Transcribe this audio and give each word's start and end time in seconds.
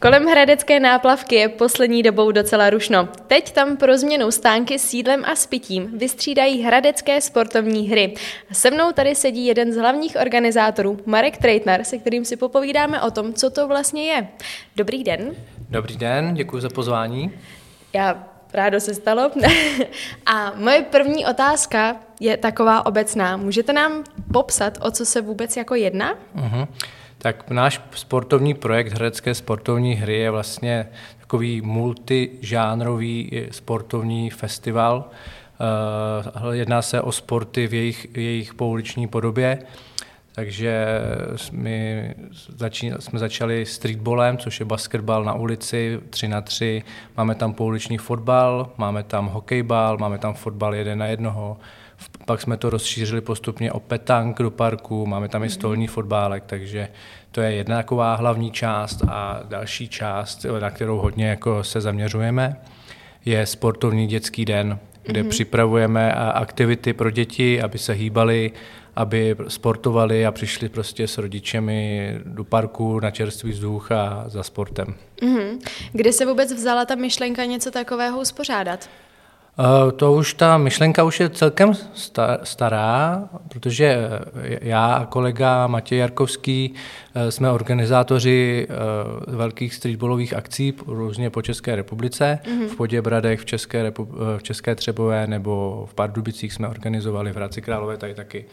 Kolem 0.00 0.26
hradecké 0.26 0.80
náplavky 0.80 1.34
je 1.34 1.48
poslední 1.48 2.02
dobou 2.02 2.32
docela 2.32 2.70
rušno. 2.70 3.08
Teď 3.26 3.52
tam 3.52 3.76
pro 3.76 3.98
změnu 3.98 4.30
stánky 4.30 4.78
s 4.78 4.94
jídlem 4.94 5.24
a 5.24 5.34
s 5.34 5.46
pitím 5.46 5.98
vystřídají 5.98 6.62
hradecké 6.62 7.20
sportovní 7.20 7.88
hry. 7.88 8.14
Se 8.52 8.70
mnou 8.70 8.92
tady 8.92 9.14
sedí 9.14 9.46
jeden 9.46 9.72
z 9.72 9.76
hlavních 9.76 10.16
organizátorů, 10.20 10.98
Marek 11.06 11.36
Trejtner, 11.36 11.84
se 11.84 11.98
kterým 11.98 12.24
si 12.24 12.36
popovídáme 12.36 13.02
o 13.02 13.10
tom, 13.10 13.34
co 13.34 13.50
to 13.50 13.68
vlastně 13.68 14.04
je. 14.04 14.28
Dobrý 14.76 15.04
den. 15.04 15.30
Dobrý 15.70 15.96
den, 15.96 16.34
děkuji 16.34 16.60
za 16.60 16.68
pozvání. 16.68 17.32
Já 17.92 18.24
rádo 18.54 18.80
se 18.80 18.94
stalo. 18.94 19.30
a 20.26 20.52
moje 20.56 20.82
první 20.82 21.26
otázka 21.26 21.96
je 22.20 22.36
taková 22.36 22.86
obecná. 22.86 23.36
Můžete 23.36 23.72
nám 23.72 24.04
popsat, 24.32 24.78
o 24.80 24.90
co 24.90 25.06
se 25.06 25.20
vůbec 25.20 25.56
jako 25.56 25.74
jedná? 25.74 26.14
Uh-huh. 26.36 26.68
Tak 27.18 27.50
náš 27.50 27.80
sportovní 27.94 28.54
projekt 28.54 28.92
Hradecké 28.92 29.34
sportovní 29.34 29.94
hry 29.94 30.18
je 30.18 30.30
vlastně 30.30 30.88
takový 31.20 31.60
multižánrový 31.60 33.46
sportovní 33.50 34.30
festival. 34.30 35.10
Eh, 35.60 36.56
jedná 36.56 36.82
se 36.82 37.00
o 37.00 37.12
sporty 37.12 37.66
v 37.66 37.74
jejich, 37.74 38.06
jejich 38.14 38.54
pouliční 38.54 39.06
podobě. 39.08 39.58
Takže 40.38 40.86
my 41.52 42.14
jsme 42.98 43.18
začali 43.18 43.66
streetballem, 43.66 44.38
což 44.38 44.60
je 44.60 44.66
basketbal 44.66 45.24
na 45.24 45.34
ulici 45.34 46.00
3 46.10 46.28
na 46.28 46.40
3. 46.40 46.82
Máme 47.16 47.34
tam 47.34 47.54
pouliční 47.54 47.98
fotbal, 47.98 48.70
máme 48.76 49.02
tam 49.02 49.26
hokejbal, 49.26 49.98
máme 49.98 50.18
tam 50.18 50.34
fotbal 50.34 50.74
jeden 50.74 50.98
na 50.98 51.06
jednoho. 51.06 51.56
Pak 52.24 52.40
jsme 52.40 52.56
to 52.56 52.70
rozšířili 52.70 53.20
postupně 53.20 53.72
o 53.72 53.80
petank 53.80 54.38
do 54.38 54.50
parku, 54.50 55.06
máme 55.06 55.28
tam 55.28 55.44
i 55.44 55.50
stolní 55.50 55.86
fotbálek, 55.86 56.44
takže 56.46 56.88
to 57.30 57.40
je 57.40 57.52
jedna 57.52 57.76
taková 57.76 58.14
hlavní 58.14 58.50
část 58.50 59.02
a 59.08 59.40
další 59.48 59.88
část, 59.88 60.46
na 60.60 60.70
kterou 60.70 60.98
hodně 60.98 61.28
jako 61.28 61.64
se 61.64 61.80
zaměřujeme, 61.80 62.56
je 63.24 63.46
sportovní 63.46 64.06
dětský 64.06 64.44
den, 64.44 64.78
kde 65.02 65.22
mm-hmm. 65.22 65.28
připravujeme 65.28 66.12
aktivity 66.14 66.92
pro 66.92 67.10
děti, 67.10 67.62
aby 67.62 67.78
se 67.78 67.92
hýbali, 67.92 68.52
aby 68.98 69.36
sportovali 69.48 70.26
a 70.26 70.32
přišli 70.32 70.68
prostě 70.68 71.08
s 71.08 71.18
rodičemi 71.18 72.14
do 72.24 72.44
parku 72.44 73.00
na 73.00 73.10
čerstvý 73.10 73.50
vzduch 73.50 73.92
a 73.92 74.24
za 74.26 74.42
sportem. 74.42 74.94
Mm-hmm. 75.22 75.58
Kde 75.92 76.12
se 76.12 76.26
vůbec 76.26 76.52
vzala 76.52 76.84
ta 76.84 76.94
myšlenka 76.94 77.44
něco 77.44 77.70
takového 77.70 78.20
uspořádat? 78.20 78.88
Eh, 79.60 79.92
to 79.92 80.12
už 80.12 80.34
ta 80.34 80.58
myšlenka 80.58 81.04
už 81.04 81.20
je 81.20 81.30
celkem 81.30 81.72
stará, 82.42 83.28
protože 83.48 83.84
eh, 83.86 84.58
já 84.62 84.94
a 84.94 85.06
kolega 85.06 85.66
Matěj 85.66 85.98
Jarkovský 85.98 86.74
eh, 87.14 87.30
jsme 87.30 87.50
organizátoři 87.50 88.68
velkých 89.26 89.74
streetballových 89.74 90.34
akcí 90.34 90.74
různě 90.86 91.30
po 91.30 91.42
České 91.42 91.76
republice. 91.76 92.38
Mm-hmm. 92.44 92.68
V 92.68 92.76
Poděbradech, 92.76 93.40
v 93.40 93.44
České, 93.44 93.92
v 94.36 94.42
České 94.42 94.74
Třebové 94.74 95.26
nebo 95.26 95.86
v 95.90 95.94
Pardubicích 95.94 96.52
jsme 96.52 96.68
organizovali, 96.68 97.32
v 97.32 97.36
Hradci 97.36 97.62
Králové 97.62 97.96
tady 97.96 98.14
taky. 98.14 98.44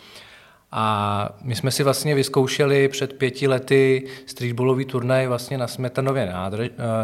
A 0.78 1.30
my 1.42 1.56
jsme 1.56 1.72
si 1.72 1.84
vlastně 1.84 2.16
vyzkoušeli 2.16 2.88
před 2.88 3.14
pěti 3.14 3.48
lety 3.48 4.04
streetballový 4.26 4.86
turnaj 4.86 5.28
vlastně 5.28 5.58
na 5.58 5.68
Smetanově 5.68 6.34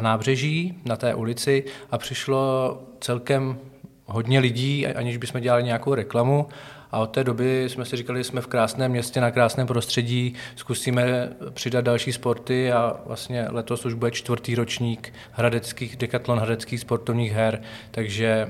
nábřeží, 0.02 0.78
na 0.86 0.96
té 0.96 1.16
ulici 1.16 1.64
a 1.92 1.98
přišlo 1.98 2.78
celkem 3.00 3.58
hodně 4.06 4.40
lidí, 4.40 4.88
aniž 4.88 5.18
bychom 5.18 5.42
dělali 5.42 5.64
nějakou 5.64 5.94
reklamu. 5.94 6.48
A 6.92 7.00
od 7.00 7.08
té 7.08 7.23
doby 7.23 7.66
jsme 7.68 7.85
si 7.85 7.96
říkali, 7.97 8.19
že 8.19 8.24
jsme 8.24 8.41
v 8.41 8.47
krásném 8.47 8.91
městě, 8.91 9.22
na 9.22 9.31
krásném 9.31 9.68
prostředí, 9.68 10.34
zkusíme 10.56 11.29
přidat 11.53 11.81
další 11.81 12.13
sporty 12.13 12.72
a 12.72 13.00
vlastně 13.06 13.46
letos 13.50 13.85
už 13.85 13.94
bude 13.94 14.12
čtvrtý 14.12 14.56
ročník 14.56 15.13
hradeckých, 15.31 15.96
Decathlon 15.96 16.40
hradeckých 16.40 16.80
sportovních 16.80 17.31
her, 17.31 17.62
takže 17.91 18.47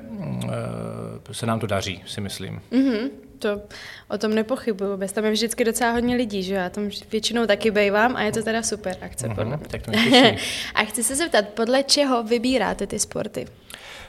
e, 1.29 1.33
se 1.33 1.45
nám 1.45 1.59
to 1.59 1.67
daří, 1.67 2.03
si 2.05 2.21
myslím. 2.21 2.61
Mm-hmm. 2.71 3.09
To 3.39 3.61
o 4.07 4.17
tom 4.17 4.35
nepochybuju. 4.35 4.97
Bez 4.97 5.11
tam 5.11 5.25
je 5.25 5.31
vždycky 5.31 5.63
docela 5.63 5.91
hodně 5.91 6.15
lidí, 6.15 6.43
že 6.43 6.55
já 6.55 6.69
tam 6.69 6.89
většinou 7.11 7.45
taky 7.45 7.71
bejvám 7.71 8.15
a 8.15 8.21
je 8.21 8.31
to 8.31 8.43
teda 8.43 8.63
super 8.63 8.97
akce. 9.01 9.29
Podle 9.29 9.57
tak 9.57 9.81
to 9.81 9.91
A 10.75 10.83
chci 10.83 11.03
se 11.03 11.15
zeptat, 11.15 11.49
podle 11.49 11.83
čeho 11.83 12.23
vybíráte 12.23 12.87
ty 12.87 12.99
sporty? 12.99 13.47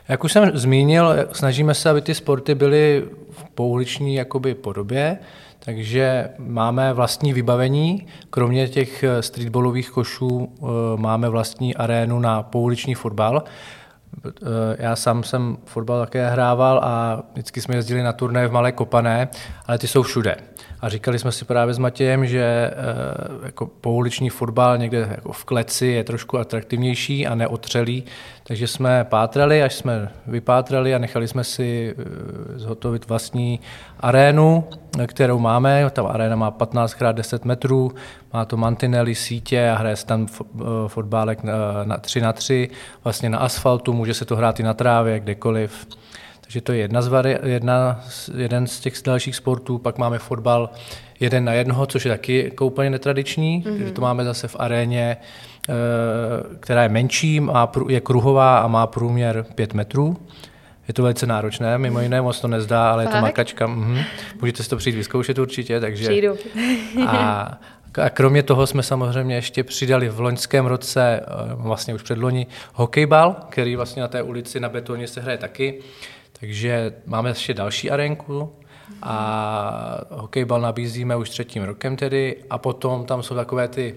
Jak 0.08 0.24
už 0.24 0.32
jsem 0.32 0.50
zmínil, 0.54 1.14
snažíme 1.32 1.74
se, 1.74 1.90
aby 1.90 2.00
ty 2.00 2.14
sporty 2.14 2.54
byly 2.54 3.04
v 3.30 3.44
pouliční 3.54 4.14
jakoby 4.14 4.54
podobě, 4.54 5.18
takže 5.58 6.28
máme 6.38 6.92
vlastní 6.92 7.32
vybavení, 7.32 8.06
kromě 8.30 8.68
těch 8.68 9.04
streetballových 9.20 9.90
košů 9.90 10.52
eh, 10.52 10.64
máme 10.96 11.28
vlastní 11.28 11.74
arénu 11.74 12.20
na 12.20 12.42
pouliční 12.42 12.94
fotbal. 12.94 13.44
Eh, 14.26 14.30
já 14.78 14.96
sám 14.96 15.22
jsem 15.22 15.56
fotbal 15.64 16.00
také 16.00 16.30
hrával 16.30 16.80
a 16.84 17.22
vždycky 17.32 17.60
jsme 17.60 17.74
jezdili 17.74 18.02
na 18.02 18.12
turné 18.12 18.48
v 18.48 18.52
Malé 18.52 18.72
Kopané, 18.72 19.28
ale 19.66 19.78
ty 19.78 19.88
jsou 19.88 20.02
všude. 20.02 20.36
A 20.82 20.88
říkali 20.88 21.18
jsme 21.18 21.32
si 21.32 21.44
právě 21.44 21.74
s 21.74 21.78
Matějem, 21.78 22.26
že 22.26 22.42
eh, 22.42 22.74
jako 23.46 23.66
pouliční 23.66 24.30
fotbal 24.30 24.78
někde 24.78 25.08
jako 25.10 25.32
v 25.32 25.44
kleci 25.44 25.86
je 25.86 26.04
trošku 26.04 26.38
atraktivnější 26.38 27.26
a 27.26 27.34
neotřelý, 27.34 28.04
takže 28.42 28.66
jsme 28.66 29.04
pátrali, 29.04 29.62
až 29.62 29.74
jsme 29.74 30.08
vypátrali 30.26 30.94
a 30.94 30.98
nechali 30.98 31.28
jsme 31.28 31.44
si 31.44 31.94
eh, 31.98 32.58
zhotovit 32.58 33.08
vlastní 33.08 33.60
arénu, 34.00 34.64
kterou 35.06 35.38
máme. 35.38 35.90
Ta 35.90 36.02
aréna 36.02 36.36
má 36.36 36.50
15 36.50 36.92
x 36.92 37.02
10 37.12 37.44
metrů, 37.44 37.92
má 38.32 38.44
to 38.44 38.56
mantinely, 38.56 39.14
sítě 39.14 39.70
a 39.70 39.78
hraje 39.78 39.96
se 39.96 40.06
tam 40.06 40.26
eh, 40.26 40.62
fotbálek 40.86 41.44
na 41.84 41.98
3 41.98 42.20
na 42.20 42.32
3, 42.32 42.70
vlastně 43.04 43.30
na 43.30 43.38
asfaltu, 43.38 43.92
může 43.92 44.14
se 44.14 44.24
to 44.24 44.36
hrát 44.36 44.60
i 44.60 44.62
na 44.62 44.74
trávě, 44.74 45.20
kdekoliv. 45.20 45.86
Takže 46.42 46.60
to 46.60 46.72
je 46.72 46.78
jedna 46.78 47.02
z 47.02 47.08
vari, 47.08 47.38
jedna, 47.42 48.00
jeden 48.36 48.66
z 48.66 48.80
těch 48.80 48.94
dalších 49.04 49.36
sportů. 49.36 49.78
Pak 49.78 49.98
máme 49.98 50.18
fotbal 50.18 50.70
jeden 51.20 51.44
na 51.44 51.52
jednoho, 51.52 51.86
což 51.86 52.04
je 52.04 52.10
taky 52.10 52.44
jako 52.44 52.66
úplně 52.66 52.90
netradiční. 52.90 53.64
Mm-hmm. 53.66 53.92
To 53.92 54.00
máme 54.00 54.24
zase 54.24 54.48
v 54.48 54.56
aréně, 54.58 55.16
eh, 55.68 55.72
která 56.60 56.82
je 56.82 56.88
menší, 56.88 57.40
má, 57.40 57.72
je 57.88 58.00
kruhová 58.00 58.58
a 58.58 58.66
má 58.68 58.86
průměr 58.86 59.46
5 59.54 59.74
metrů. 59.74 60.16
Je 60.88 60.94
to 60.94 61.02
velice 61.02 61.26
náročné, 61.26 61.78
mimo 61.78 62.00
jiné 62.00 62.22
moc 62.22 62.40
to 62.40 62.48
nezdá, 62.48 62.92
ale 62.92 63.04
Fakt? 63.04 63.14
je 63.14 63.20
to 63.20 63.22
makačka. 63.22 63.66
Mhm. 63.66 63.98
Můžete 64.40 64.62
si 64.62 64.70
to 64.70 64.76
přijít 64.76 64.96
vyzkoušet 64.96 65.38
určitě. 65.38 65.80
Takže... 65.80 66.04
Přijdu. 66.04 66.36
a, 67.06 67.58
a 68.02 68.10
kromě 68.10 68.42
toho 68.42 68.66
jsme 68.66 68.82
samozřejmě 68.82 69.34
ještě 69.34 69.64
přidali 69.64 70.08
v 70.08 70.20
loňském 70.20 70.66
roce, 70.66 71.20
eh, 71.20 71.26
vlastně 71.54 71.94
už 71.94 72.02
předloni, 72.02 72.46
hokejbal, 72.74 73.36
který 73.48 73.76
vlastně 73.76 74.02
na 74.02 74.08
té 74.08 74.22
ulici 74.22 74.60
na 74.60 74.68
betoně 74.68 75.08
se 75.08 75.20
hraje 75.20 75.38
taky. 75.38 75.82
Takže 76.42 76.92
máme 77.06 77.30
ještě 77.30 77.54
další 77.54 77.90
arenku 77.90 78.52
a 79.02 80.00
hokejbal 80.10 80.60
nabízíme 80.60 81.16
už 81.16 81.30
třetím 81.30 81.62
rokem 81.62 81.96
tedy 81.96 82.36
a 82.50 82.58
potom 82.58 83.04
tam 83.04 83.22
jsou 83.22 83.34
takové 83.34 83.68
ty, 83.68 83.94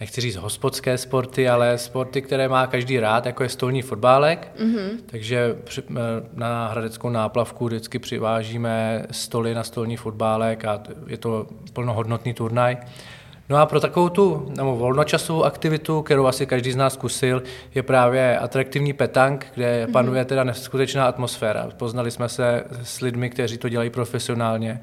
nechci 0.00 0.20
říct 0.20 0.36
hospodské 0.36 0.98
sporty, 0.98 1.48
ale 1.48 1.78
sporty, 1.78 2.22
které 2.22 2.48
má 2.48 2.66
každý 2.66 3.00
rád, 3.00 3.26
jako 3.26 3.42
je 3.42 3.48
stolní 3.48 3.82
fotbálek. 3.82 4.52
Mm-hmm. 4.58 4.88
Takže 5.06 5.56
na 6.34 6.68
hradeckou 6.68 7.08
náplavku 7.08 7.66
vždycky 7.66 7.98
přivážíme 7.98 9.06
stoly 9.10 9.54
na 9.54 9.64
stolní 9.64 9.96
fotbálek 9.96 10.64
a 10.64 10.82
je 11.06 11.16
to 11.16 11.46
plnohodnotný 11.72 12.34
turnaj. 12.34 12.76
No 13.52 13.58
a 13.58 13.66
pro 13.66 13.80
takovou 13.80 14.08
tu 14.08 14.52
nebo 14.56 14.76
volnočasovou 14.76 15.44
aktivitu, 15.44 16.02
kterou 16.02 16.26
asi 16.26 16.46
každý 16.46 16.72
z 16.72 16.76
nás 16.76 16.92
zkusil, 16.92 17.42
je 17.74 17.82
právě 17.82 18.38
atraktivní 18.38 18.92
petank, 18.92 19.46
kde 19.54 19.84
mhm. 19.84 19.92
panuje 19.92 20.24
teda 20.24 20.44
neskutečná 20.44 21.06
atmosféra. 21.06 21.68
Poznali 21.76 22.10
jsme 22.10 22.28
se 22.28 22.64
s 22.82 23.00
lidmi, 23.00 23.30
kteří 23.30 23.58
to 23.58 23.68
dělají 23.68 23.90
profesionálně 23.90 24.82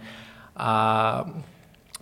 a 0.58 1.26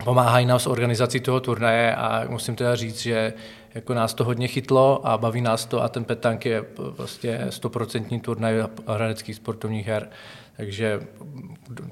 pomáhají 0.04 0.46
nám 0.46 0.60
s 0.60 0.68
organizací 0.68 1.20
toho 1.20 1.40
turnaje 1.40 1.96
a 1.96 2.26
musím 2.30 2.56
teda 2.56 2.76
říct, 2.76 3.02
že 3.02 3.34
jako 3.76 3.94
nás 3.94 4.14
to 4.14 4.24
hodně 4.24 4.48
chytlo 4.48 5.08
a 5.08 5.18
baví 5.18 5.42
nás 5.42 5.66
to 5.66 5.84
a 5.84 5.90
ten 5.90 6.04
petank 6.04 6.46
je 6.46 6.64
vlastně 6.78 7.46
stoprocentní 7.50 8.20
turnaj 8.20 8.64
hradeckých 8.88 9.36
sportovních 9.36 9.88
her. 9.88 10.10
Takže 10.58 11.00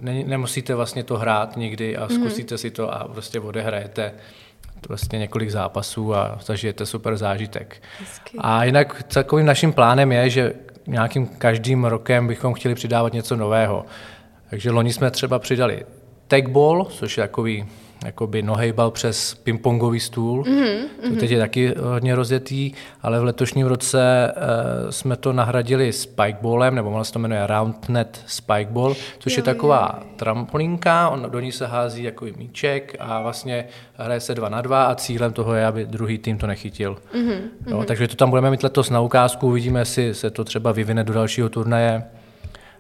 ne, 0.01 0.23
nemusíte 0.23 0.75
vlastně 0.75 1.03
to 1.03 1.17
hrát 1.17 1.57
nikdy 1.57 1.97
a 1.97 2.05
mhm. 2.05 2.15
zkusíte 2.15 2.55
mm-hmm. 2.55 2.59
si 2.59 2.71
to 2.71 2.93
a 2.93 3.07
prostě 3.07 3.39
odehrajete 3.39 4.11
vlastně 4.87 5.19
několik 5.19 5.49
zápasů 5.49 6.15
a 6.15 6.39
zažijete 6.45 6.85
super 6.85 7.17
zážitek. 7.17 7.81
Hezky. 7.99 8.37
A 8.41 8.63
jinak 8.63 9.03
takovým 9.03 9.45
naším 9.45 9.73
plánem 9.73 10.11
je, 10.11 10.29
že 10.29 10.53
nějakým 10.87 11.27
každým 11.27 11.85
rokem 11.85 12.27
bychom 12.27 12.53
chtěli 12.53 12.75
přidávat 12.75 13.13
něco 13.13 13.35
nového. 13.35 13.85
Takže 14.49 14.71
loni 14.71 14.93
jsme 14.93 15.11
třeba 15.11 15.39
přidali 15.39 15.85
tagball, 16.27 16.85
což 16.85 17.17
je 17.17 17.23
takový 17.23 17.65
jakoby 18.05 18.41
nohejbal 18.41 18.91
přes 18.91 19.33
pingpongový 19.33 19.99
stůl. 19.99 20.43
Mm-hmm. 20.43 21.09
To 21.09 21.15
teď 21.19 21.31
je 21.31 21.39
taky 21.39 21.73
hodně 21.77 22.15
rozjetý, 22.15 22.71
ale 23.01 23.19
v 23.19 23.23
letošním 23.23 23.67
roce 23.67 24.33
uh, 24.35 24.89
jsme 24.89 25.15
to 25.15 25.33
nahradili 25.33 25.93
spikeballem, 25.93 26.75
nebo 26.75 26.89
ono 26.89 27.05
se 27.05 27.13
to 27.13 27.19
jmenuje 27.19 27.47
Roundnet 27.47 28.21
Spikeball, 28.25 28.95
což 29.19 29.33
jo, 29.33 29.39
je 29.39 29.43
taková 29.43 29.99
jo. 30.01 30.07
trampolínka, 30.15 31.09
on, 31.09 31.27
do 31.29 31.39
ní 31.39 31.51
se 31.51 31.67
hází 31.67 32.03
jako 32.03 32.25
míček 32.37 32.95
a 32.99 33.21
vlastně 33.21 33.65
hraje 33.97 34.19
se 34.19 34.35
dva 34.35 34.49
na 34.49 34.61
dva 34.61 34.85
a 34.85 34.95
cílem 34.95 35.33
toho 35.33 35.53
je, 35.53 35.65
aby 35.65 35.85
druhý 35.85 36.17
tým 36.17 36.37
to 36.37 36.47
nechytil. 36.47 36.97
Mm-hmm. 37.13 37.39
Jo, 37.67 37.83
takže 37.87 38.07
to 38.07 38.15
tam 38.15 38.29
budeme 38.29 38.51
mít 38.51 38.63
letos 38.63 38.89
na 38.89 39.01
ukázku, 39.01 39.47
uvidíme, 39.47 39.79
jestli 39.79 40.13
se 40.13 40.29
to 40.29 40.43
třeba 40.43 40.71
vyvine 40.71 41.03
do 41.03 41.13
dalšího 41.13 41.49
turnaje. 41.49 42.03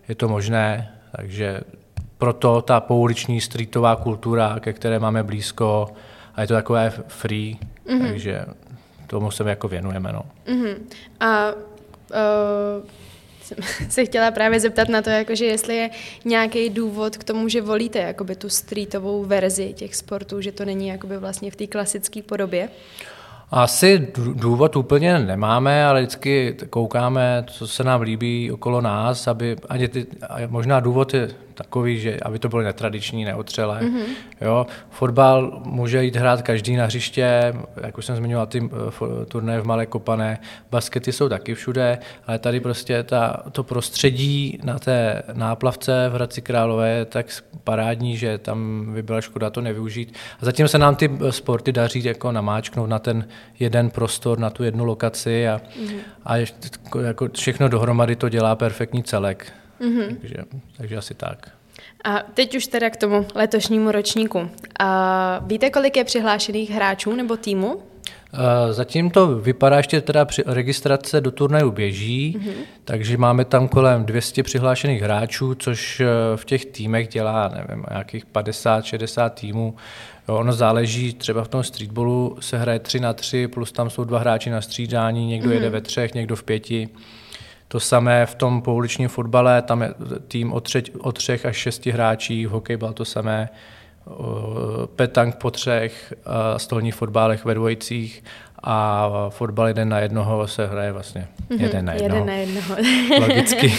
Je 0.09 0.15
to 0.15 0.29
možné, 0.29 0.91
takže 1.15 1.61
proto 2.17 2.61
ta 2.61 2.79
pouliční 2.79 3.41
streetová 3.41 3.95
kultura, 3.95 4.59
ke 4.59 4.73
které 4.73 4.99
máme 4.99 5.23
blízko, 5.23 5.87
a 6.35 6.41
je 6.41 6.47
to 6.47 6.53
takové 6.53 6.93
free, 7.07 7.57
mm-hmm. 7.87 8.07
takže 8.07 8.45
tomu 9.07 9.31
se 9.31 9.49
jako 9.49 9.67
věnujeme. 9.67 10.13
No. 10.13 10.21
Mm-hmm. 10.47 10.75
A 11.19 11.51
uh, 11.51 12.89
jsem 13.41 13.57
se 13.89 14.05
chtěla 14.05 14.31
právě 14.31 14.59
zeptat 14.59 14.89
na 14.89 15.01
to, 15.01 15.09
jakože 15.09 15.45
jestli 15.45 15.75
je 15.75 15.89
nějaký 16.25 16.69
důvod 16.69 17.17
k 17.17 17.23
tomu, 17.23 17.47
že 17.47 17.61
volíte 17.61 17.99
jakoby 17.99 18.35
tu 18.35 18.49
streetovou 18.49 19.25
verzi 19.25 19.73
těch 19.73 19.95
sportů, 19.95 20.41
že 20.41 20.51
to 20.51 20.65
není 20.65 20.87
jakoby 20.87 21.17
vlastně 21.17 21.51
v 21.51 21.55
té 21.55 21.67
klasické 21.67 22.21
podobě. 22.21 22.69
Asi 23.51 24.07
důvod 24.33 24.75
úplně 24.75 25.19
nemáme, 25.19 25.85
ale 25.85 26.01
vždycky 26.01 26.57
koukáme, 26.69 27.43
co 27.47 27.67
se 27.67 27.83
nám 27.83 28.01
líbí 28.01 28.51
okolo 28.51 28.81
nás, 28.81 29.27
aby 29.27 29.55
ani 29.69 29.87
ty, 29.87 30.07
možná 30.47 30.79
důvod 30.79 31.13
je 31.13 31.29
takový, 31.55 31.99
že 31.99 32.17
aby 32.19 32.39
to 32.39 32.49
bylo 32.49 32.61
netradiční, 32.61 33.25
neotřelé. 33.25 33.81
Mm-hmm. 33.81 34.05
Jo, 34.41 34.67
fotbal 34.89 35.61
může 35.65 36.03
jít 36.03 36.15
hrát 36.15 36.41
každý 36.41 36.75
na 36.75 36.85
hřiště, 36.85 37.53
jak 37.83 37.97
už 37.97 38.05
jsem 38.05 38.15
zmiňoval, 38.15 38.47
ty 38.47 38.69
eh, 39.21 39.25
turné 39.25 39.61
v 39.61 39.65
Malé 39.65 39.85
Kopané, 39.85 40.39
baskety 40.71 41.11
jsou 41.11 41.29
taky 41.29 41.55
všude, 41.55 41.97
ale 42.27 42.39
tady 42.39 42.59
prostě 42.59 43.03
ta, 43.03 43.43
to 43.51 43.63
prostředí 43.63 44.59
na 44.63 44.79
té 44.79 45.23
náplavce 45.33 46.09
v 46.09 46.13
Hradci 46.13 46.41
Králové 46.41 46.89
je 46.89 47.05
tak 47.05 47.25
parádní, 47.63 48.17
že 48.17 48.37
tam 48.37 48.85
by 48.93 49.03
byla 49.03 49.21
škoda 49.21 49.49
to 49.49 49.61
nevyužít. 49.61 50.13
A 50.41 50.45
zatím 50.45 50.67
se 50.67 50.77
nám 50.77 50.95
ty 50.95 51.11
eh, 51.11 51.31
sporty 51.31 51.71
daří 51.71 52.03
jako 52.03 52.31
namáčknout 52.31 52.89
na 52.89 52.99
ten 52.99 53.27
jeden 53.59 53.89
prostor, 53.89 54.39
na 54.39 54.49
tu 54.49 54.63
jednu 54.63 54.85
lokaci 54.85 55.47
a, 55.47 55.57
mm-hmm. 55.57 55.99
a 56.25 56.37
jako 57.01 57.29
všechno 57.33 57.69
dohromady 57.69 58.15
to 58.15 58.29
dělá 58.29 58.55
perfektní 58.55 59.03
celek. 59.03 59.53
Mm-hmm. 59.81 60.17
Takže, 60.21 60.35
takže 60.77 60.97
asi 60.97 61.13
tak. 61.13 61.51
A 62.03 62.19
teď 62.33 62.55
už 62.55 62.67
teda 62.67 62.89
k 62.89 62.97
tomu 62.97 63.25
letošnímu 63.35 63.91
ročníku. 63.91 64.49
A 64.79 65.39
víte, 65.45 65.69
kolik 65.69 65.97
je 65.97 66.03
přihlášených 66.03 66.71
hráčů 66.71 67.15
nebo 67.15 67.37
týmu? 67.37 67.81
Zatím 68.71 69.09
to 69.09 69.27
vypadá 69.27 69.77
ještě 69.77 70.01
teda 70.01 70.25
při 70.25 70.43
registrace 70.45 71.21
do 71.21 71.31
turnaju 71.31 71.71
běží, 71.71 72.37
mm-hmm. 72.39 72.53
takže 72.85 73.17
máme 73.17 73.45
tam 73.45 73.67
kolem 73.67 74.05
200 74.05 74.43
přihlášených 74.43 75.01
hráčů, 75.01 75.55
což 75.55 75.99
e, 75.99 76.05
v 76.35 76.45
těch 76.45 76.65
týmech 76.65 77.07
dělá, 77.07 77.47
nevím, 77.47 77.85
nějakých 77.89 78.25
50-60 78.25 79.29
týmů. 79.29 79.75
Jo, 80.29 80.35
ono 80.35 80.53
záleží, 80.53 81.13
třeba 81.13 81.43
v 81.43 81.47
tom 81.47 81.63
streetballu 81.63 82.37
se 82.39 82.57
hraje 82.57 82.79
3 82.79 82.99
na 82.99 83.13
3, 83.13 83.47
plus 83.47 83.71
tam 83.71 83.89
jsou 83.89 84.03
dva 84.03 84.19
hráči 84.19 84.49
na 84.49 84.61
střídání, 84.61 85.27
někdo 85.27 85.49
mm-hmm. 85.49 85.53
jede 85.53 85.69
ve 85.69 85.81
třech, 85.81 86.13
někdo 86.13 86.35
v 86.35 86.43
pěti. 86.43 86.89
To 87.67 87.79
samé 87.79 88.25
v 88.25 88.35
tom 88.35 88.61
pouličním 88.61 89.09
fotbale, 89.09 89.61
tam 89.61 89.81
je 89.81 89.93
tým 90.27 90.53
o, 90.53 90.59
třech, 90.61 90.83
o 90.99 91.11
třech 91.11 91.45
až 91.45 91.55
šesti 91.57 91.91
hráčích, 91.91 92.47
v 92.47 92.51
hokeji 92.51 92.77
bylo 92.77 92.93
to 92.93 93.05
samé, 93.05 93.49
petang 94.95 95.35
po 95.35 95.51
třech, 95.51 96.13
stolní 96.57 96.91
fotbálech 96.91 97.45
ve 97.45 97.53
dvojicích 97.53 98.23
a 98.65 99.09
fotbal 99.29 99.67
jeden 99.67 99.89
na 99.89 99.99
jednoho 99.99 100.47
se 100.47 100.67
hraje 100.67 100.91
vlastně 100.91 101.27
mm-hmm, 101.49 101.61
jeden 101.61 101.85
na 101.85 101.93
jednoho. 101.93 102.15
Jeden 102.15 102.27
na 102.27 102.33
jednoho. 102.33 102.75
Logicky. 103.27 103.73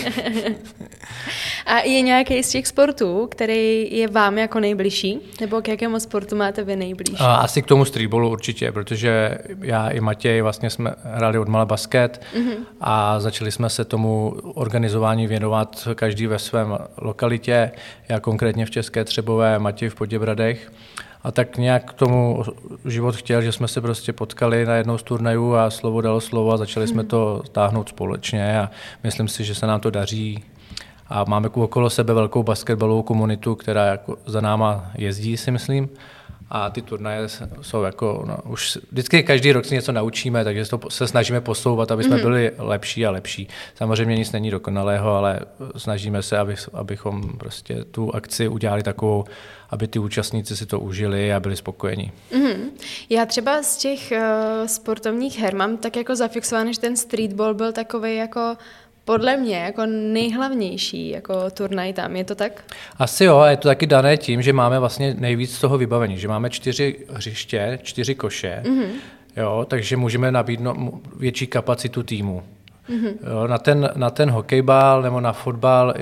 a 1.66 1.78
je 1.78 2.00
nějaký 2.00 2.42
z 2.42 2.48
těch 2.48 2.66
sportů, 2.66 3.28
který 3.30 3.88
je 3.96 4.08
vám 4.08 4.38
jako 4.38 4.60
nejbližší? 4.60 5.20
Nebo 5.40 5.62
k 5.62 5.68
jakému 5.68 6.00
sportu 6.00 6.36
máte 6.36 6.64
vy 6.64 6.76
nejblíž? 6.76 7.20
A, 7.20 7.34
asi 7.34 7.62
k 7.62 7.66
tomu 7.66 7.84
streetballu 7.84 8.30
určitě, 8.30 8.72
protože 8.72 9.38
já 9.60 9.88
i 9.88 10.00
Matěj 10.00 10.42
vlastně 10.42 10.70
jsme 10.70 10.94
hráli 11.04 11.38
od 11.38 11.48
mala 11.48 11.64
basket 11.64 12.22
mm-hmm. 12.34 12.56
a 12.80 13.20
začali 13.20 13.52
jsme 13.52 13.70
se 13.70 13.84
tomu 13.84 14.34
organizování 14.54 15.26
věnovat 15.26 15.88
každý 15.94 16.26
ve 16.26 16.38
svém 16.38 16.78
lokalitě. 16.96 17.70
Já 18.08 18.20
konkrétně 18.20 18.66
v 18.66 18.70
České 18.70 19.04
Třebové, 19.04 19.58
Matěj 19.58 19.88
v 19.88 19.94
Poděbradech. 19.94 20.70
A 21.26 21.32
tak 21.32 21.56
nějak 21.56 21.90
k 21.90 21.92
tomu 21.92 22.42
život 22.84 23.16
chtěl, 23.16 23.42
že 23.42 23.52
jsme 23.52 23.68
se 23.68 23.80
prostě 23.80 24.12
potkali 24.12 24.66
na 24.66 24.74
jednou 24.74 24.98
z 24.98 25.02
turnajů 25.02 25.54
a 25.54 25.70
slovo 25.70 26.00
dalo 26.00 26.20
slovo 26.20 26.52
a 26.52 26.56
začali 26.56 26.88
jsme 26.88 27.02
mhm. 27.02 27.08
to 27.08 27.42
táhnout 27.52 27.88
společně 27.88 28.60
a 28.60 28.70
myslím 29.04 29.28
si, 29.28 29.44
že 29.44 29.54
se 29.54 29.66
nám 29.66 29.80
to 29.80 29.90
daří. 29.90 30.44
A 31.08 31.24
máme 31.24 31.48
okolo 31.48 31.90
sebe 31.90 32.14
velkou 32.14 32.42
basketbalovou 32.42 33.02
komunitu, 33.02 33.54
která 33.54 33.84
jako 33.84 34.16
za 34.26 34.40
náma 34.40 34.90
jezdí, 34.98 35.36
si 35.36 35.50
myslím. 35.50 35.88
A 36.50 36.70
ty 36.70 36.82
turnaje 36.82 37.28
jsou 37.60 37.82
jako, 37.82 38.24
no, 38.26 38.38
už 38.44 38.78
vždycky 38.90 39.22
každý 39.22 39.52
rok 39.52 39.64
si 39.64 39.74
něco 39.74 39.92
naučíme, 39.92 40.44
takže 40.44 40.64
to 40.64 40.80
se 40.90 41.06
snažíme 41.06 41.40
posouvat, 41.40 41.90
aby 41.90 42.04
jsme 42.04 42.16
mm-hmm. 42.16 42.22
byli 42.22 42.52
lepší 42.58 43.06
a 43.06 43.10
lepší. 43.10 43.48
Samozřejmě 43.74 44.16
nic 44.16 44.32
není 44.32 44.50
dokonalého, 44.50 45.10
ale 45.10 45.40
snažíme 45.76 46.22
se, 46.22 46.38
aby, 46.38 46.54
abychom 46.72 47.38
prostě 47.38 47.84
tu 47.84 48.14
akci 48.14 48.48
udělali 48.48 48.82
takovou, 48.82 49.24
aby 49.70 49.88
ty 49.88 49.98
účastníci 49.98 50.56
si 50.56 50.66
to 50.66 50.80
užili 50.80 51.32
a 51.32 51.40
byli 51.40 51.56
spokojení. 51.56 52.12
Mm-hmm. 52.32 52.56
Já 53.10 53.26
třeba 53.26 53.62
z 53.62 53.76
těch 53.76 54.12
uh, 54.12 54.66
sportovních 54.66 55.38
her 55.38 55.54
mám 55.54 55.76
tak 55.76 55.96
jako 55.96 56.16
zafixovaný, 56.16 56.74
že 56.74 56.80
ten 56.80 56.96
streetball 56.96 57.54
byl 57.54 57.72
takový 57.72 58.16
jako 58.16 58.56
podle 59.06 59.36
mě 59.36 59.56
jako 59.56 59.86
nejhlavnější 59.86 61.08
jako 61.08 61.50
turnaj 61.50 61.92
tam, 61.92 62.16
je 62.16 62.24
to 62.24 62.34
tak? 62.34 62.64
Asi 62.98 63.24
jo, 63.24 63.38
a 63.38 63.50
je 63.50 63.56
to 63.56 63.68
taky 63.68 63.86
dané 63.86 64.16
tím, 64.16 64.42
že 64.42 64.52
máme 64.52 64.78
vlastně 64.78 65.14
nejvíc 65.18 65.56
z 65.56 65.60
toho 65.60 65.78
vybavení, 65.78 66.18
že 66.18 66.28
máme 66.28 66.50
čtyři 66.50 67.06
hřiště, 67.08 67.78
čtyři 67.82 68.14
koše, 68.14 68.62
mm-hmm. 68.64 68.90
jo, 69.36 69.66
takže 69.68 69.96
můžeme 69.96 70.32
nabídnout 70.32 71.00
větší 71.16 71.46
kapacitu 71.46 72.02
týmu. 72.02 72.42
Mm-hmm. 72.88 73.48
Na, 73.48 73.58
ten, 73.58 73.90
na 73.96 74.10
ten 74.10 74.30
hokejbal 74.30 75.02
nebo 75.02 75.20
na 75.20 75.32
fotbal 75.32 75.94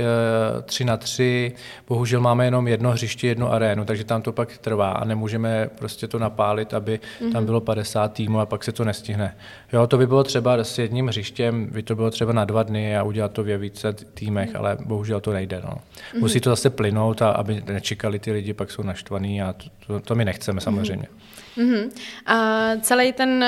3 0.65 0.85
na 0.85 0.97
3 0.97 1.53
bohužel 1.89 2.21
máme 2.21 2.45
jenom 2.45 2.69
jedno 2.69 2.91
hřiště, 2.91 3.27
jednu 3.27 3.53
arénu, 3.53 3.85
takže 3.85 4.05
tam 4.05 4.23
to 4.23 4.33
pak 4.33 4.59
trvá 4.59 4.91
a 4.91 5.05
nemůžeme 5.05 5.71
prostě 5.79 6.09
to 6.09 6.19
napálit, 6.19 6.75
aby 6.75 7.01
mm-hmm. 7.21 7.33
tam 7.33 7.45
bylo 7.45 7.61
50 7.61 8.13
týmů 8.13 8.41
a 8.41 8.47
pak 8.47 8.65
se 8.65 8.73
to 8.73 8.85
nestihne. 8.85 9.37
Jo, 9.73 9.87
to 9.87 9.99
by 9.99 10.07
bylo 10.07 10.25
třeba 10.25 10.55
s 10.55 10.79
jedním 10.79 11.07
hřištěm, 11.07 11.67
by 11.67 11.83
to 11.83 11.95
bylo 11.95 12.11
třeba 12.11 12.33
na 12.33 12.45
dva 12.45 12.63
dny 12.63 12.97
a 12.97 13.03
udělat 13.03 13.33
to 13.33 13.45
ve 13.45 13.59
více 13.59 13.93
týmech, 13.93 14.53
mm-hmm. 14.53 14.59
ale 14.59 14.77
bohužel 14.85 15.21
to 15.21 15.33
nejde. 15.33 15.61
No. 15.65 15.71
Mm-hmm. 15.71 16.21
Musí 16.21 16.41
to 16.41 16.51
zase 16.51 16.71
plynout, 16.71 17.23
a 17.23 17.31
aby 17.31 17.63
nečekali 17.67 18.19
ty 18.19 18.33
lidi, 18.33 18.53
pak 18.53 18.71
jsou 18.71 18.83
naštvaní 18.83 19.43
a 19.43 19.53
to, 19.53 19.65
to, 19.87 20.01
to 20.01 20.15
my 20.15 20.25
nechceme 20.25 20.61
samozřejmě. 20.61 21.07
Mm-hmm. 21.07 21.34
Mm-hmm. 21.59 21.91
A 22.27 22.71
celý 22.81 23.13
ten, 23.13 23.45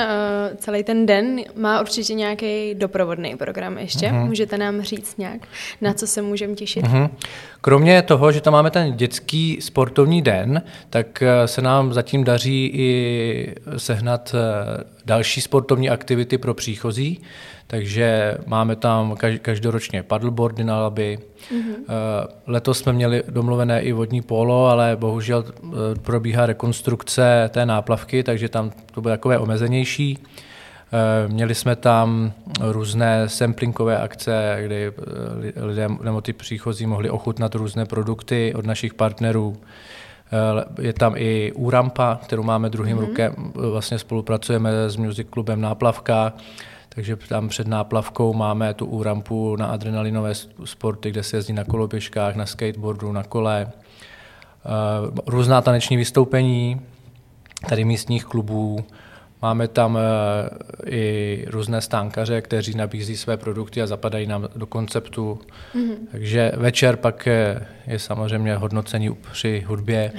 uh, 0.51 0.57
celý 0.57 0.83
ten 0.83 1.05
den 1.05 1.39
má 1.55 1.81
určitě 1.81 2.13
nějaký 2.13 2.75
doprovodný 2.75 3.35
program 3.35 3.77
ještě. 3.77 4.07
Mm-hmm. 4.07 4.25
Můžete 4.25 4.57
nám 4.57 4.81
říct 4.81 5.17
nějak, 5.17 5.41
na 5.81 5.93
co 5.93 6.07
se 6.07 6.21
můžeme 6.21 6.55
těšit? 6.55 6.85
Mm-hmm. 6.85 7.09
Kromě 7.61 8.01
toho, 8.01 8.31
že 8.31 8.41
tam 8.41 8.53
máme 8.53 8.71
ten 8.71 8.93
dětský 8.93 9.57
sportovní 9.61 10.21
den, 10.21 10.61
tak 10.89 11.21
eh, 11.21 11.47
se 11.47 11.61
nám 11.61 11.93
zatím 11.93 12.23
daří 12.23 12.71
i 12.73 13.55
sehnat 13.77 14.35
eh, 14.35 14.83
další 15.05 15.41
sportovní 15.41 15.89
aktivity 15.89 16.37
pro 16.37 16.53
příchozí. 16.53 17.21
Takže 17.67 18.37
máme 18.45 18.75
tam 18.75 19.15
každoročně 19.41 20.03
paddleboardy 20.03 20.63
na 20.63 20.81
laby. 20.81 21.19
Mm-hmm. 21.51 21.73
Letos 22.47 22.79
jsme 22.79 22.93
měli 22.93 23.23
domluvené 23.29 23.81
i 23.81 23.91
vodní 23.91 24.21
polo, 24.21 24.67
ale 24.67 24.95
bohužel 24.99 25.45
eh, 25.47 25.69
probíhá 26.01 26.45
rekonstrukce 26.45 27.49
té 27.53 27.65
náplavky, 27.65 28.23
takže 28.23 28.49
tam 28.49 28.71
to 28.91 29.01
bude 29.01 29.13
takové 29.13 29.37
omezenější. 29.37 30.17
Eh, 30.17 31.27
měli 31.27 31.55
jsme 31.55 31.75
tam 31.75 32.31
různé 32.59 33.29
samplingové 33.29 33.97
akce, 33.97 34.57
kdy 34.65 34.91
lidé 35.55 35.89
nebo 36.03 36.21
ty 36.21 36.33
příchozí 36.33 36.85
mohli 36.85 37.09
ochutnat 37.09 37.55
různé 37.55 37.85
produkty 37.85 38.53
od 38.55 38.65
našich 38.65 38.93
partnerů. 38.93 39.57
Je 40.81 40.93
tam 40.93 41.13
i 41.17 41.51
úrampa, 41.55 42.19
kterou 42.23 42.43
máme 42.43 42.69
druhým 42.69 42.97
mm-hmm. 42.97 43.07
rukem, 43.07 43.51
vlastně 43.53 43.99
spolupracujeme 43.99 44.89
s 44.89 44.95
Music 44.95 45.27
Clubem 45.33 45.61
Náplavka, 45.61 46.33
takže 46.97 47.15
tam 47.15 47.47
před 47.47 47.67
náplavkou 47.67 48.33
máme 48.33 48.73
tu 48.73 48.85
úrampu 48.85 49.55
na 49.55 49.65
adrenalinové 49.65 50.33
sporty, 50.65 51.11
kde 51.11 51.23
se 51.23 51.37
jezdí 51.37 51.53
na 51.53 51.63
koloběžkách, 51.63 52.35
na 52.35 52.45
skateboardu, 52.45 53.11
na 53.11 53.23
kole. 53.23 53.67
Eh, 53.67 55.21
různá 55.25 55.61
taneční 55.61 55.97
vystoupení, 55.97 56.81
tady 57.69 57.85
místních 57.85 58.25
klubů, 58.25 58.85
Máme 59.41 59.67
tam 59.67 59.97
eh, 59.97 60.89
i 60.89 61.45
různé 61.47 61.81
stánkaře, 61.81 62.41
kteří 62.41 62.77
nabízí 62.77 63.17
své 63.17 63.37
produkty 63.37 63.81
a 63.81 63.87
zapadají 63.87 64.27
nám 64.27 64.47
do 64.55 64.65
konceptu. 64.65 65.39
Mm-hmm. 65.75 65.95
Takže 66.11 66.51
večer 66.55 66.95
pak 66.95 67.25
je, 67.25 67.67
je 67.87 67.99
samozřejmě 67.99 68.55
hodnocení 68.55 69.17
při 69.31 69.63
hudbě 69.67 70.11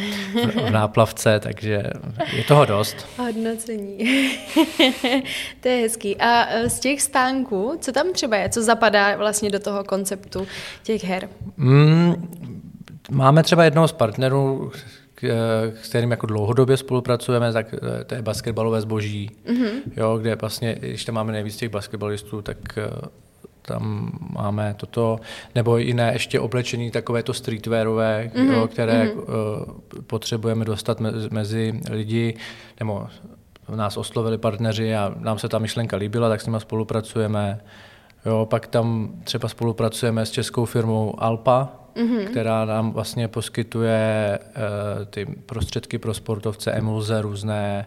v 0.66 0.70
náplavce, 0.70 1.40
takže 1.40 1.82
je 2.32 2.44
toho 2.44 2.64
dost. 2.64 3.06
Hodnocení. 3.18 3.98
to 5.60 5.68
je 5.68 5.76
hezký. 5.76 6.16
A 6.16 6.46
eh, 6.48 6.70
z 6.70 6.80
těch 6.80 7.02
stánků, 7.02 7.76
co 7.80 7.92
tam 7.92 8.12
třeba 8.12 8.37
je? 8.37 8.48
Co 8.48 8.62
zapadá 8.62 9.16
vlastně 9.16 9.50
do 9.50 9.58
toho 9.58 9.84
konceptu 9.84 10.46
těch 10.82 11.04
her? 11.04 11.28
Mm, 11.56 12.28
máme 13.10 13.42
třeba 13.42 13.64
jednoho 13.64 13.88
z 13.88 13.92
partnerů, 13.92 14.72
kterým 15.82 16.10
jako 16.10 16.26
dlouhodobě 16.26 16.76
spolupracujeme, 16.76 17.52
tak 17.52 17.75
eh, 17.75 18.04
to 18.04 18.14
je 18.14 18.22
basketbalové 18.22 18.80
zboží, 18.80 19.30
mm-hmm. 19.46 19.80
jo, 19.96 20.18
kde 20.18 20.34
vlastně, 20.34 20.76
když 20.80 21.04
tam 21.04 21.14
máme 21.14 21.32
nejvíc 21.32 21.56
těch 21.56 21.68
basketbalistů, 21.68 22.42
tak 22.42 22.78
eh, 22.78 22.90
tam 23.62 24.12
máme 24.32 24.75
toto, 24.76 25.18
nebo 25.54 25.76
jiné 25.76 26.12
ještě 26.12 26.40
oblečení 26.40 26.90
takové 26.90 27.22
to 27.22 27.34
streetwearové, 27.34 28.30
mm-hmm. 28.34 28.52
jo, 28.52 28.68
které 28.68 29.04
mm-hmm. 29.04 30.02
potřebujeme 30.06 30.64
dostat 30.64 31.00
mezi 31.30 31.80
lidi, 31.90 32.34
nebo 32.80 33.06
nás 33.75 33.96
oslovili 33.96 34.38
partneři 34.38 34.94
a 34.94 35.14
nám 35.18 35.38
se 35.38 35.48
ta 35.48 35.58
myšlenka 35.58 35.96
líbila, 35.96 36.28
tak 36.28 36.40
s 36.40 36.46
nimi 36.46 36.60
spolupracujeme. 36.60 37.60
Jo, 38.26 38.46
pak 38.50 38.66
tam 38.66 39.10
třeba 39.25 39.48
spolupracujeme 39.48 40.26
s 40.26 40.30
českou 40.30 40.64
firmou 40.64 41.22
Alpa, 41.22 41.68
mm-hmm. 41.98 42.24
která 42.30 42.64
nám 42.64 42.92
vlastně 42.92 43.28
poskytuje 43.28 44.38
uh, 44.38 45.04
ty 45.04 45.26
prostředky 45.26 45.98
pro 45.98 46.14
sportovce, 46.14 46.72
emulze, 46.72 47.22
různé 47.22 47.86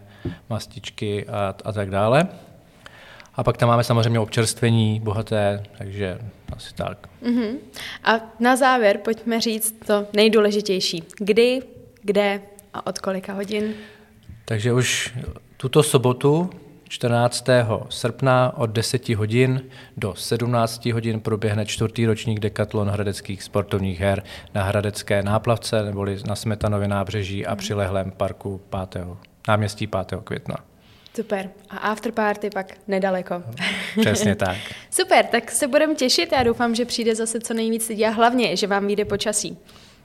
mastičky 0.50 1.26
a, 1.26 1.54
a 1.64 1.72
tak 1.72 1.90
dále. 1.90 2.28
A 3.34 3.44
pak 3.44 3.56
tam 3.56 3.68
máme 3.68 3.84
samozřejmě 3.84 4.20
občerstvení 4.20 5.00
bohaté, 5.00 5.62
takže 5.78 6.18
asi 6.52 6.74
tak. 6.74 7.08
Mm-hmm. 7.22 7.56
A 8.04 8.20
na 8.40 8.56
závěr 8.56 8.98
pojďme 8.98 9.40
říct 9.40 9.74
to 9.86 10.06
nejdůležitější. 10.12 11.04
Kdy, 11.18 11.62
kde 12.02 12.40
a 12.74 12.86
od 12.86 12.98
kolika 12.98 13.32
hodin? 13.32 13.74
Takže 14.44 14.72
už 14.72 15.14
tuto 15.56 15.82
sobotu 15.82 16.50
14. 16.92 17.44
srpna 17.88 18.52
od 18.56 18.70
10 18.70 19.08
hodin 19.08 19.60
do 19.96 20.14
17 20.14 20.86
hodin 20.86 21.20
proběhne 21.20 21.66
čtvrtý 21.66 22.06
ročník 22.06 22.40
Decathlon 22.40 22.88
hradeckých 22.88 23.42
sportovních 23.42 24.00
her 24.00 24.22
na 24.54 24.62
Hradecké 24.62 25.22
náplavce 25.22 25.82
neboli 25.82 26.18
na 26.26 26.36
Smetanově 26.36 26.88
nábřeží 26.88 27.46
a 27.46 27.56
přilehlém 27.56 28.10
parku 28.10 28.60
5. 28.90 29.04
náměstí 29.48 29.86
5. 29.86 30.14
května. 30.24 30.56
Super. 31.16 31.50
A 31.70 31.76
afterparty 31.76 32.50
pak 32.50 32.66
nedaleko. 32.88 33.42
Přesně 34.00 34.34
tak. 34.34 34.56
Super, 34.90 35.24
tak 35.24 35.50
se 35.50 35.68
budeme 35.68 35.94
těšit. 35.94 36.32
Já 36.32 36.42
doufám, 36.42 36.74
že 36.74 36.84
přijde 36.84 37.14
zase 37.14 37.40
co 37.40 37.54
nejvíc 37.54 37.88
lidí 37.88 38.06
a 38.06 38.10
hlavně, 38.10 38.56
že 38.56 38.66
vám 38.66 38.86
vyjde 38.86 39.04
počasí. 39.04 39.58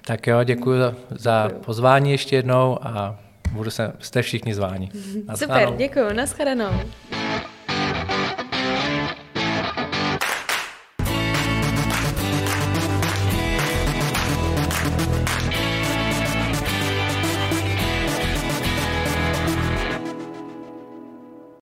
Tak 0.05 0.27
jo, 0.27 0.43
děkuji 0.43 0.79
za, 0.79 0.95
za 1.09 1.49
pozvání 1.65 2.11
ještě 2.11 2.35
jednou 2.35 2.77
a 2.81 3.19
budu 3.51 3.69
se, 3.69 3.93
jste 3.99 4.21
všichni 4.21 4.53
zváni. 4.53 4.91
Super, 5.35 5.69
děkuji, 5.77 6.13
nashledanou. 6.13 6.71